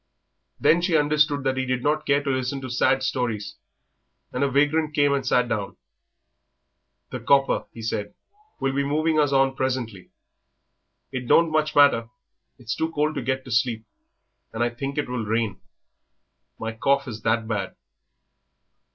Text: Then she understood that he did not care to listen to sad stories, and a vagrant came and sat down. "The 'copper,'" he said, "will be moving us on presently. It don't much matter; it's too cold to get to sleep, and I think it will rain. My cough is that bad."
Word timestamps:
Then 0.59 0.81
she 0.81 0.97
understood 0.97 1.43
that 1.43 1.57
he 1.57 1.65
did 1.67 1.83
not 1.83 2.07
care 2.07 2.23
to 2.23 2.29
listen 2.31 2.59
to 2.61 2.71
sad 2.71 3.03
stories, 3.03 3.57
and 4.33 4.43
a 4.43 4.49
vagrant 4.49 4.95
came 4.95 5.13
and 5.13 5.23
sat 5.23 5.47
down. 5.47 5.77
"The 7.11 7.19
'copper,'" 7.19 7.67
he 7.71 7.83
said, 7.83 8.15
"will 8.59 8.73
be 8.73 8.83
moving 8.83 9.19
us 9.19 9.31
on 9.31 9.55
presently. 9.55 10.09
It 11.11 11.27
don't 11.27 11.51
much 11.51 11.75
matter; 11.75 12.09
it's 12.57 12.75
too 12.75 12.91
cold 12.93 13.13
to 13.13 13.21
get 13.21 13.45
to 13.45 13.51
sleep, 13.51 13.85
and 14.51 14.63
I 14.63 14.71
think 14.71 14.97
it 14.97 15.07
will 15.07 15.23
rain. 15.23 15.61
My 16.57 16.71
cough 16.71 17.07
is 17.07 17.21
that 17.21 17.47
bad." 17.47 17.75